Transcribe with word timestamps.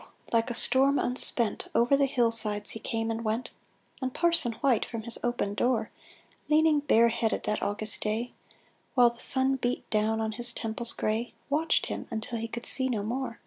Like 0.33 0.49
a 0.49 0.55
storm 0.55 0.97
unspent, 0.97 1.67
Over 1.75 1.95
the 1.95 2.07
hill 2.07 2.31
sides 2.31 2.71
he 2.71 2.79
came 2.79 3.11
and 3.11 3.23
went; 3.23 3.51
And 4.01 4.11
Parson 4.11 4.53
White, 4.53 4.83
from 4.83 5.03
his 5.03 5.19
open 5.21 5.53
door 5.53 5.91
Leaning 6.49 6.79
bareheaded 6.79 7.43
that 7.43 7.61
August 7.61 8.01
day, 8.01 8.31
While 8.95 9.11
the 9.11 9.19
sun 9.19 9.57
beat 9.57 9.87
down 9.91 10.19
on 10.19 10.31
his 10.31 10.53
temples 10.53 10.93
gray, 10.93 11.35
Watched 11.51 11.85
him 11.85 12.07
until 12.09 12.39
he 12.39 12.47
could 12.47 12.65
see 12.65 12.89
no 12.89 13.03
more. 13.03 13.37